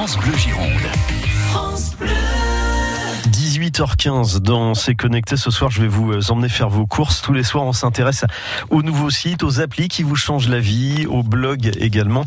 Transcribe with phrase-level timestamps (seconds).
[0.00, 0.90] France Bleu Gironde.
[3.70, 5.36] 18h15 dans C'est Connecté.
[5.36, 7.22] Ce soir, je vais vous euh, emmener faire vos courses.
[7.22, 8.24] Tous les soirs, on s'intéresse
[8.68, 12.24] aux nouveaux sites, aux applis qui vous changent la vie, aux blogs également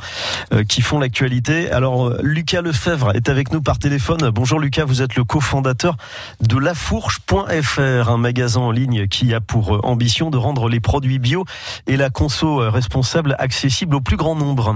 [0.53, 1.69] euh, qui font l'actualité.
[1.71, 4.29] Alors, euh, Lucas Lefebvre est avec nous par téléphone.
[4.29, 5.97] Bonjour Lucas, vous êtes le cofondateur
[6.39, 11.43] de lafourche.fr, un magasin en ligne qui a pour ambition de rendre les produits bio
[11.87, 14.73] et la conso responsable accessibles au plus grand nombre.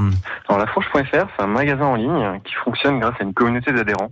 [0.50, 4.12] Alors, lafourche.fr, c'est un magasin en ligne qui fonctionne grâce à une communauté d'adhérents.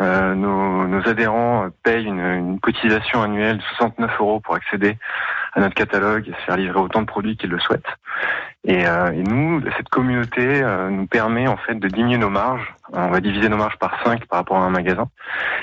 [0.00, 4.98] Euh, nos, nos, adhérents payent une, une, cotisation annuelle de 69 euros pour accéder
[5.52, 7.86] à notre catalogue et se faire livrer autant de produits qu'ils le souhaitent.
[8.64, 12.74] Et, euh, et, nous, cette communauté euh, nous permet en fait de diminuer nos marges.
[12.92, 15.06] On va diviser nos marges par 5 par rapport à un magasin.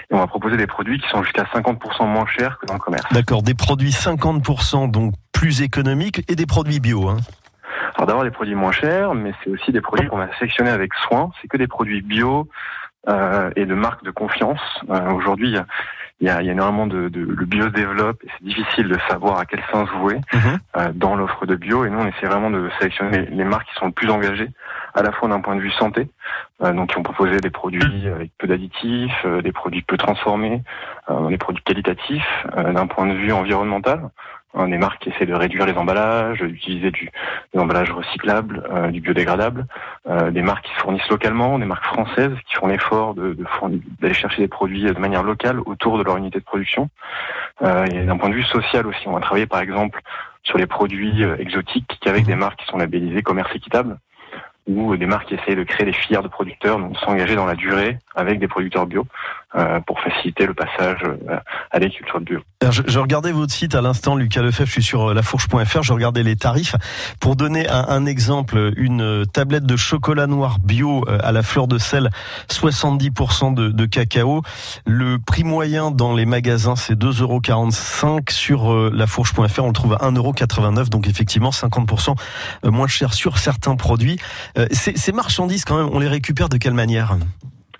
[0.09, 2.79] Et on va proposer des produits qui sont jusqu'à 50% moins chers que dans le
[2.79, 3.11] commerce.
[3.11, 7.09] D'accord, des produits 50% donc plus économiques et des produits bio.
[7.09, 7.17] Hein.
[7.95, 10.93] Alors d'abord des produits moins chers, mais c'est aussi des produits qu'on va sélectionner avec
[10.93, 11.31] soin.
[11.41, 12.47] C'est que des produits bio,
[13.07, 14.61] et de marques de confiance.
[14.89, 15.65] Euh, Aujourd'hui, il y a,
[16.19, 19.39] il y a énormément de, de, le bio se développe et c'est difficile de savoir
[19.39, 20.59] à quel sens jouer Mhm.
[20.77, 21.83] euh, dans l'offre de bio.
[21.85, 24.49] Et nous, on essaie vraiment de sélectionner les, les marques qui sont le plus engagées,
[24.93, 26.09] à la fois d'un point de vue santé,
[26.63, 30.61] euh, donc qui ont proposé des produits avec peu d'additifs, euh, des produits peu transformés,
[31.09, 34.09] euh, des produits qualitatifs, euh, d'un point de vue environnemental.
[34.67, 37.09] des marques qui essaient de réduire les emballages, d'utiliser du,
[37.53, 39.65] des emballages recyclables, euh, du biodégradable,
[40.09, 43.45] euh, des marques qui se fournissent localement, des marques françaises qui font l'effort de, de
[44.01, 46.89] d'aller chercher des produits de manière locale autour de leur unité de production.
[47.61, 50.01] Euh, et d'un point de vue social aussi, on va travailler par exemple
[50.43, 53.97] sur les produits exotiques avec des marques qui sont labellisées commerce équitable
[54.67, 57.55] ou des marques qui essayent de créer des filières de producteurs, donc s'engager dans la
[57.55, 59.05] durée avec des producteurs bio
[59.55, 61.37] euh, pour faciliter le passage euh,
[61.71, 62.39] à l'agriculture bio.
[62.61, 65.81] Alors, Je, je regardais votre site à l'instant, Lucas Lefebvre, je suis sur euh, lafourche.fr,
[65.81, 66.75] je regardais les tarifs.
[67.19, 71.43] Pour donner un, un exemple, une euh, tablette de chocolat noir bio euh, à la
[71.43, 72.09] fleur de sel,
[72.49, 74.41] 70% de, de cacao.
[74.85, 80.09] Le prix moyen dans les magasins, c'est 2,45 Sur euh, lafourche.fr, on le trouve à
[80.09, 82.15] 1,89 donc effectivement 50%
[82.63, 84.17] moins cher sur certains produits.
[84.71, 87.15] Ces, ces marchandises, quand même, on les récupère de quelle manière?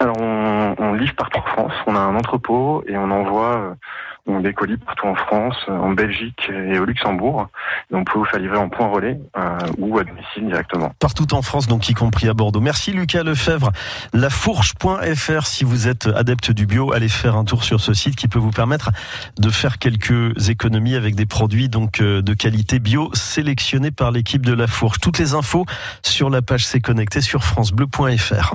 [0.02, 3.78] Alors on, on livre partout en France, on a un entrepôt et on envoie
[4.28, 7.48] on des colis partout en France, euh, en Belgique et au Luxembourg.
[7.92, 10.92] Et on peut vous faire livrer en point relais euh, ou à domicile directement.
[11.00, 12.62] partout en France, donc y compris à Bordeaux.
[12.62, 13.72] Merci Lucas Lefebvre.
[14.14, 18.28] Lafourche.fr, si vous êtes adepte du bio, allez faire un tour sur ce site qui
[18.28, 18.92] peut vous permettre
[19.40, 24.46] de faire quelques économies avec des produits donc euh, de qualité bio sélectionnés par l'équipe
[24.46, 25.00] de La Fourche.
[25.00, 25.66] Toutes les infos
[26.04, 28.54] sur la page C'est connecté sur francebleu.fr.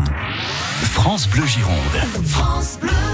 [0.83, 1.77] France Bleu Gironde.
[2.25, 3.06] France Bleu.